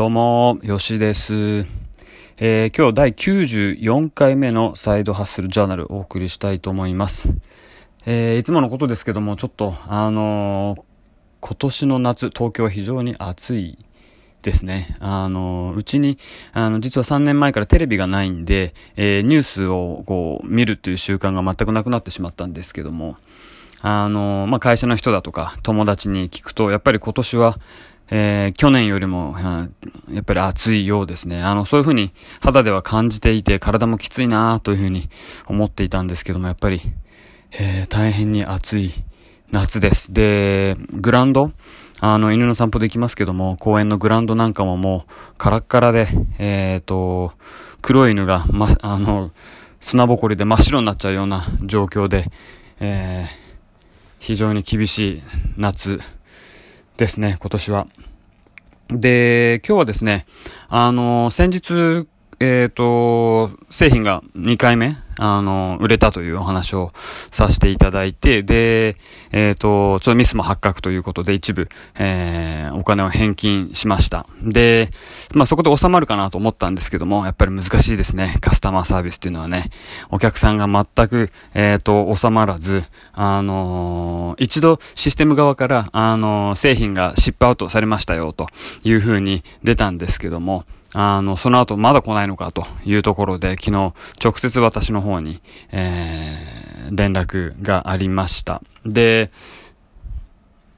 [0.00, 1.66] どうも、よしです。
[2.38, 7.28] えー、今日第94回目のサイドハッスルジャーナルをお送りしたいと思います。
[8.06, 10.82] えー、いつものことですけども、ちょっと、あのー、
[11.40, 13.76] 今年の夏、東京は非常に暑い
[14.40, 14.96] ですね。
[15.00, 16.16] あの、うちに、
[16.54, 23.18] あの、実は3年前からテレビがないんで、えー、ニュースをこう、見るという習慣が全くなくなってしまったんですけども、
[23.82, 27.58] あの、まあ、会社の人だとか友達に聞くと、やっぱり今年は、
[28.10, 29.36] えー、去年よりも、
[30.10, 31.42] やっぱり暑いようですね。
[31.42, 35.08] あの、そういうふうに肌では感じていて、体もきついなというふうに
[35.46, 36.80] 思っていたんですけども、やっぱり、
[37.52, 38.92] えー、大変に暑い
[39.52, 40.12] 夏です。
[40.12, 41.52] で、グラウンド
[42.00, 47.32] あの、犬の散歩で行きますけども、公園のグラウンドなんかももう、カラッカラで、えっ、ー、と、
[47.82, 49.30] 黒い犬が、ま、あの、
[49.80, 52.24] 砂ぼこりで真っ白になっちゃうような状況で、
[52.80, 53.50] えー
[54.20, 55.22] 非常に厳しい
[55.56, 55.98] 夏
[57.00, 57.86] ですね、今年は。
[58.90, 60.26] で、今日はですね、
[60.68, 62.06] あの、先日、
[62.42, 66.90] えっ、ー、と、製品が2回目、あの、売れたというお話を
[67.30, 68.96] させていただいて、で、
[69.30, 71.68] えっ、ー、と、ちょっとミスも発覚ということで一部、
[71.98, 74.26] えー、お金を返金しました。
[74.42, 74.88] で、
[75.34, 78.38] まあそこで収まるかなと思ったんですけども、やっぱり難しいですね。
[78.40, 79.68] カスタマーサービスっていうのはね、
[80.10, 88.46] お客さんが全く、えっ、ー、と、収まらず、あのー、一度システム側から、あの製品がシップアウトされましたよと
[88.82, 98.62] いうふうに出たんですけども、あの、その後まだ来ないのかというところで、昨日直接私の方に、えー、連絡がありました。
[98.84, 99.30] で、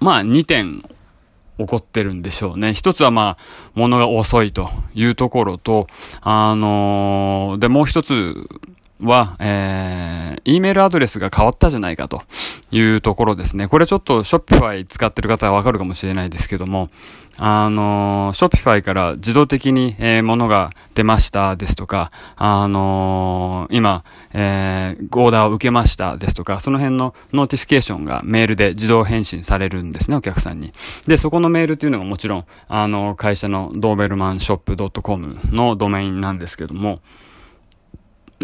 [0.00, 0.82] まあ2点
[1.58, 2.74] 起こってるんでしょうね。
[2.74, 3.38] 一つはまあ、
[3.74, 5.86] 物が遅いというところと、
[6.20, 8.48] あのー、で、もう一つ
[9.04, 12.22] は、えー、E メールアドレスが変わったじゃないかと
[12.70, 13.68] いうところですね。
[13.68, 16.90] これちょっと Shopify 使ってる方はわかるかもしれないですけども、
[17.38, 30.72] あのー、Shopify から自動的に、えー、物が出ましたですとか、あのー、今、えー、オーダーを受けましたですとか、その辺の notification がメールで自動返信されるんですね、お客さんに。
[31.06, 37.00] で、そこのメールっていうのがもちろん、あの、会社のドーベルマンショップ .com のドメインなんですけども、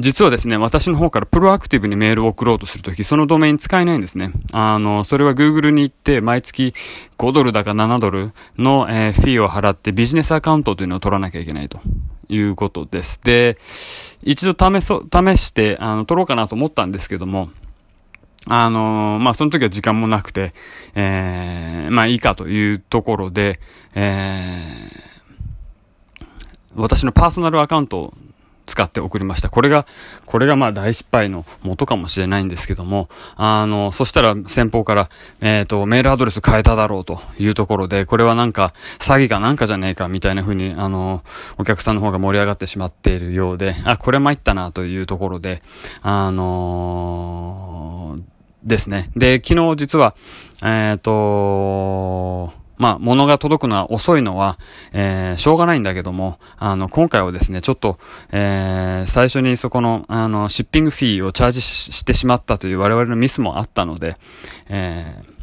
[0.00, 4.32] 実はですね、私の方からプロアクティブにメールを送ろうとするとき、そのドメイン使えないんですね。
[4.52, 6.74] あの、それは Google に行って、毎月
[7.18, 11.80] 5ドルだか7ドルの、えー、フィーを払ってビジネスアカウントというのを取らなきゃいけないと
[12.28, 13.20] いうことです。
[13.22, 13.58] で、
[14.22, 17.50] 一度試そ、試して、あの、取ろうかなと思ったんですけども、
[18.48, 20.54] あの、まあ、その時は時間もなくて、
[20.94, 23.60] えー、まあ、いいかというところで、
[23.94, 28.14] えー、私のパーソナルアカウント
[28.66, 29.48] 使って送りました。
[29.48, 29.86] これが、
[30.26, 35.08] これがまあ大失敗の元かもしれないんですけども、あの、そしたら先方から、
[35.42, 41.22] えっ、ー、と、メールアドレス変えただろうというところで、これはなんか詐欺かなんかじゃねえかみたいな風に、あの、
[41.58, 45.62] お客さんの方が盛り上がってしまっているようで、あ、これ参ったなというところで、
[46.02, 49.10] あのー、ですね。
[49.16, 50.16] で、昨日実は、
[50.62, 54.58] えっ、ー、とまあ、物が届くのは遅いのは、
[54.92, 57.98] えー、しょうがないんだけども、あの、今回はですね、ちょっと、
[58.32, 64.16] えー、最初にそこの、あの、シッピングフィーをチャージしてしまったという我々のミスもあったので、
[64.68, 65.36] えー、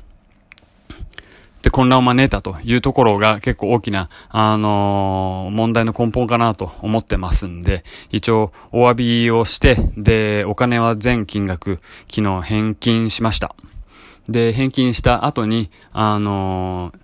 [1.63, 11.79] で、混乱を招いたというところが結構大きな、あのー、問題の根本かなと思ってますんで、一応お詫びをして、で、お金は全金額、
[12.11, 13.55] 昨日返金しました。
[14.27, 17.03] で、返金した後に、あのー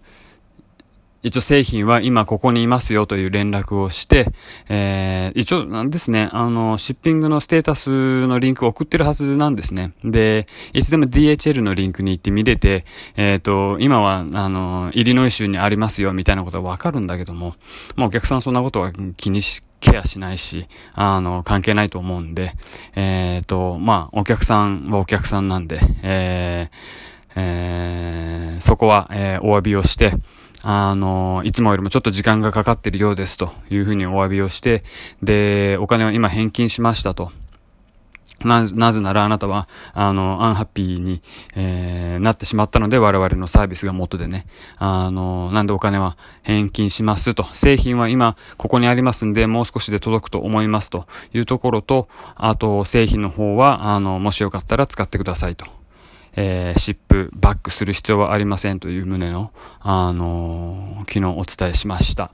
[1.21, 4.27] 一応製品は今ここにいますよという連絡をして、
[4.69, 9.91] えー、一応なんですね、あの、シッピングのステータスのリンクを送ってるはずなんですね。
[10.03, 12.85] で、いつでも DHL のリンクに行って見れて、
[13.17, 17.55] えっ、ー、と、今は、あの、イリノイ州にありますよみたいなことはわかるんだけども、
[17.95, 22.53] まあお客さんそんなことは気にし、ケアしないし、あの、関係ないと思うんで、
[22.95, 30.13] えっ、ー、と、まあお客さんはお客さんなんで、えー、えー、そこは、えー、お詫びをして、
[30.61, 34.83] あの、いつもよりもちょっと時間がかかってるようですというふうにお詫びをして、
[35.23, 37.31] で、お金は今返金しましたと。
[38.45, 41.21] な、なぜならあなたは、あの、アンハッピーに、
[41.55, 44.45] えー、なってしまったので我々のサービスが元でね、
[44.77, 55.78] あの、なんでお金は返金しますと、製品は今ここにありますんで、もう少しで届くと思いますというところと、あと、製品の方は、あの、もしよかったら使ってくださいと。
[56.35, 62.31] えー、シップバックする必要はありませんという旨の、あのー、昨日お伝えしました。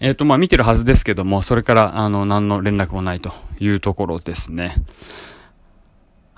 [0.00, 4.74] えっ、ー、と、まあ、見てるはずですけども、それから、あの、何の連絡もないというところですね。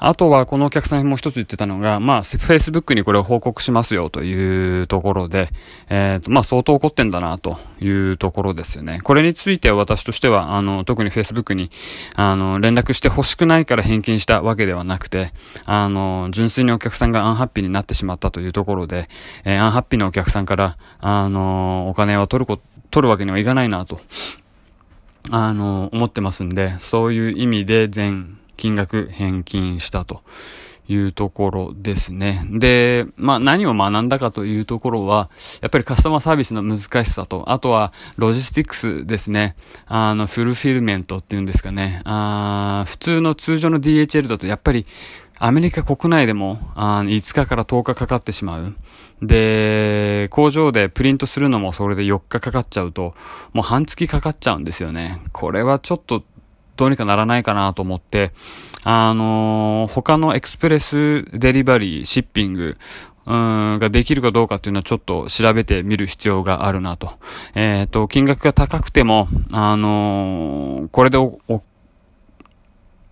[0.03, 5.51] あとはこのお客さんも一つ言ってたのが、まあ、Facebook にこれを報告しますよというところで、
[5.91, 9.01] えっ、ー、と、まあ、相当怒ってんだなというところですよね。
[9.03, 11.71] これについては私としては、あの、特に Facebook に、
[12.17, 15.35] あの、連絡して欲しくないから返金したわけではなくて、
[15.67, 19.07] あの、純粋にお客さんがアンハッピーになってしまったというところで、
[19.45, 24.01] えー、アンハッピーなお客さんから、あの、お金を取ること、取るわけにはいかないなと、
[25.31, 30.23] あの、思ってますんで、そういう意味で全、金額返金したと
[30.87, 32.45] いうところですね。
[32.51, 35.31] で、まあ何を学んだかというところは、
[35.63, 39.57] やっぱりカスタマーサービスの難しさと、あとはロジスティックスですね。
[39.87, 42.03] あの、フルフィルメントっていうんですかね。
[42.05, 44.85] あ普通の通常の DHL だとやっぱり
[45.39, 48.75] アメリカ国内でもあ5日から10日かかってしまう。
[49.23, 53.15] で、工場でプリントするのもそれで4日かかっちゃうと、
[53.53, 55.23] もう半月かかっちゃうんですよね。
[55.33, 56.25] これはちょっと
[56.81, 58.33] どうにかならないかなと思って、
[58.85, 62.79] あのー、他のエクスプレスデリバリー、シッピング、
[63.27, 67.13] うんができるかどうかっていうのはちょっと調べてみる必要があるなと。
[67.55, 71.19] えっ、ー、と、金額が高くても、あのー、これで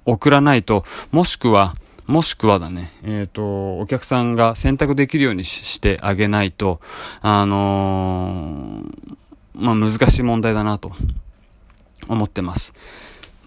[0.06, 1.74] 送らないと、もしくは、
[2.06, 6.80] もしくはだね、えっ、ー、と、お客さんが選択できるようにしてあげないと、
[7.20, 8.82] あの
[9.52, 10.92] まあ、難しい問題だなと
[12.08, 12.72] 思ってます。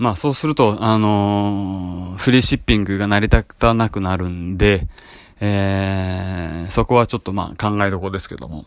[0.02, 4.88] まあそうすると、あのー、フリーシッピングが成り立たなくなるんで、
[5.40, 8.66] えー、そこはちょっとまあ考えどころですけども。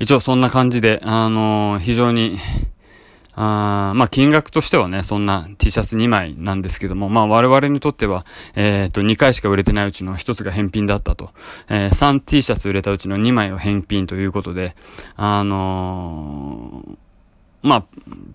[0.00, 2.38] 一応そんな感じで、あのー、非常に、
[3.36, 8.26] あまあ金額としてはね、そんな T シャツ2枚なんですけども、まあ我々にとっては、
[8.56, 11.30] えっ、ー、と2回しか売れてないうちの1つが返品だったと。
[11.68, 14.74] えー、3 T シャツ売れたうちの2枚を返品ということで、
[15.14, 16.96] あのー
[17.64, 17.84] まあ、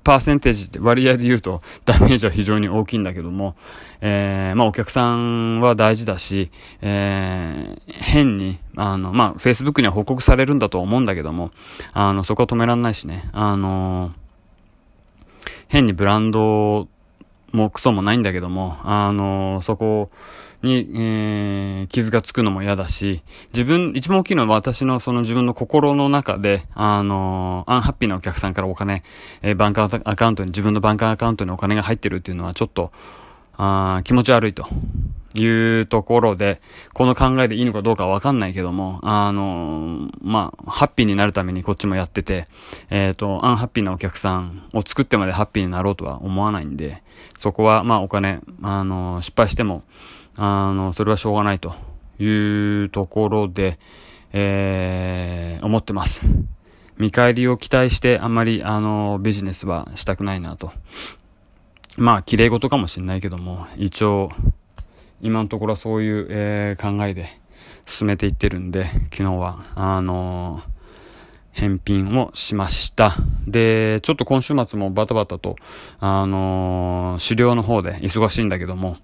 [0.04, 3.56] パーセンテージって割合で言うと ダメージは非常に大きいんだけども、
[4.02, 6.50] えー、まあお客さんは大事だし、
[6.82, 11.52] えー、変に、あの、まあ Facebook には報告されるんだと思うんだけども、
[11.94, 14.12] あの、そこは止めらんないしね、あの
[15.68, 16.88] 変にブランド
[17.52, 20.10] もクソもないんだけども、あのそこを
[20.62, 23.24] に、えー、傷がつくのも嫌だし、
[23.54, 29.04] 自分、一番大きいのは私のその自分の心の中で、あのー、アンハッピーなお客さんからお金、
[29.42, 32.92] えー、バンカーアカウントに、自分のバンカーアカウントにお金が入ってるっていうのはちょっと、
[33.62, 34.66] あ気持ち悪いと
[35.34, 36.62] いうところで、
[36.94, 42.48] この考えでいいのかどうかわかんないけども、あの、まあ、ハッピーになるためにこっちもやってて、
[42.90, 47.04] えっ、ー、と、アンハッピーなお客さんを作ってまでハッピーになろうとは思わないんで、
[47.38, 49.84] そこは、まあ、お金、あの、失敗しても、
[50.40, 51.74] あの、それはしょうがないと
[52.20, 53.78] いうところで、
[54.32, 56.26] えー、思ってます。
[56.98, 60.72] 見返りを期待してあんまり、あの、ビジネスはしたくないなと。
[61.98, 64.30] まあ、綺麗事かもしれないけども、一応、
[65.22, 67.28] 今のところはそういう、えー、考えで
[67.86, 70.80] 進めていってるんで、昨日は、あのー
[71.52, 73.16] 返品をしました。
[73.46, 75.58] で、ちょっと今週末もバタバタと、
[76.00, 78.98] あのー、狩猟の方で忙しいんだけども、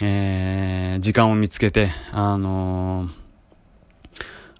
[0.00, 3.10] えー、時間を見つけて、あのー、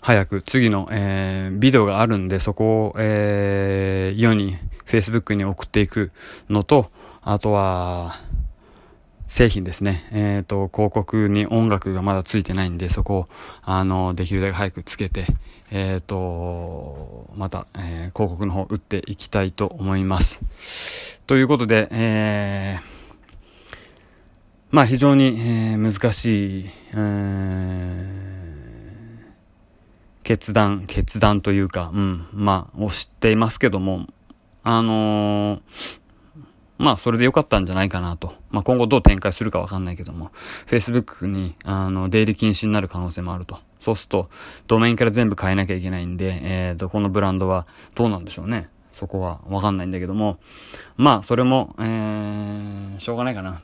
[0.01, 4.57] 早く次の、えー、ビデオがあるんで、そこを、えー、世に、
[4.87, 6.11] Facebook に送っていく
[6.51, 6.91] のと、
[7.23, 8.15] あとは、
[9.33, 10.07] 製品ですね。
[10.13, 13.29] えっ、と、広告に音楽がまだついてないんで、そこを、
[13.63, 15.25] あの、できるだけ早くつけて、
[15.71, 20.43] えっ、と、また、え、広告の方打っていきたいと思います。
[21.27, 23.02] ということで、えー、
[24.73, 27.03] まあ非常に、えー、難しい、えー、
[30.23, 34.07] 決断、決断というか、うん、まあ、を知っていますけども、
[34.63, 35.61] あのー、
[36.79, 38.33] まあ、それで良かったんじゃないかなと。
[38.51, 40.31] まあ、今後どう展開するかわかんないけども、
[40.67, 43.59] Facebook に、あの、出入り禁止になる可能性もあると。
[43.79, 44.31] そうすると、
[44.69, 48.71] ドメインから全部変えなきゃいけないんで、えっ、ー、と、このブランドはどうなんでしょうね。
[48.91, 50.39] そこはわかんないんだけども、
[50.97, 53.61] まあ、それも、えー、しょうがないかな。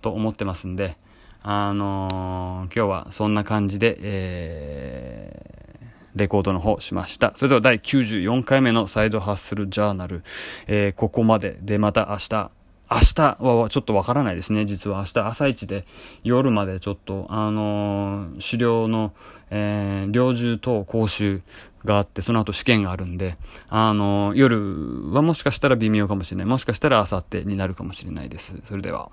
[0.00, 0.96] と思ってますんで、
[1.42, 7.32] あのー、今日はそんな感じで、えー、レコードの方しました。
[7.34, 10.22] それでは第94回目のサイドハッスルジャーナル、
[10.66, 12.50] えー、ここまででまた明日、
[12.90, 14.64] 明日はちょっとわからないですね。
[14.64, 15.84] 実は明日朝一で
[16.24, 19.12] 夜までちょっと、あのー、狩猟の、
[19.50, 21.42] えー、猟銃等講習
[21.84, 23.36] があって、その後試験があるんで、
[23.68, 26.46] あのー、夜はもしかしたら微妙かもしれない。
[26.46, 28.56] もしかしたら明後日になるかもしれないです。
[28.66, 29.10] それでは。